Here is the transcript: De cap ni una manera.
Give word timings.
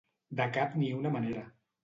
De 0.39 0.47
cap 0.55 0.73
ni 0.83 0.89
una 1.01 1.13
manera. 1.17 1.45